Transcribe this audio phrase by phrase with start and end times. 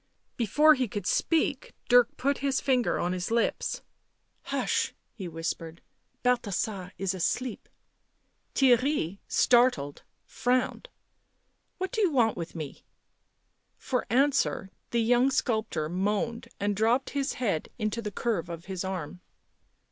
[0.35, 3.83] Before he could speak Dirk put his finger on his lips.
[4.45, 5.79] u Hush," he whispered,"
[6.23, 7.69] Balthasar is asleep."
[8.55, 10.89] Theirry, startled, frowned."
[11.77, 12.83] What do you want with me?"
[13.77, 18.83] For answer the young sculptor moaned, and dropped his head into the curve of his
[18.83, 19.21] arm.